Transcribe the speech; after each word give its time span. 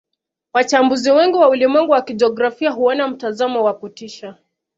Wachambuzi 0.53 1.11
wengi 1.11 1.37
wa 1.37 1.49
ulimwengu 1.49 1.91
wa 1.91 2.01
kijiografia 2.01 2.71
huona 2.71 3.07
mtazamo 3.07 3.63
wa 3.63 3.73
kutisha 3.73 4.35